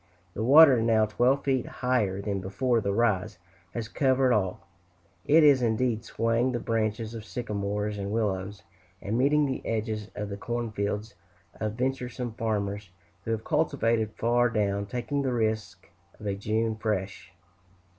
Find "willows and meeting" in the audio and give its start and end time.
8.11-9.45